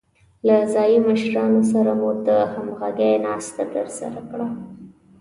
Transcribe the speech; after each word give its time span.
له 0.47 0.55
ځايي 0.73 0.97
مشرانو 1.07 1.61
سره 1.71 1.91
مو 1.99 2.09
د 2.27 2.29
همغږۍ 2.53 3.13
ناسته 3.25 3.63
ترسره 3.73 4.21
کړه. 4.29 4.47